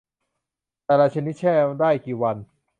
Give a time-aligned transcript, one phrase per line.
[0.85, 2.37] แต่ละชนิดแช่ได้กี่วัน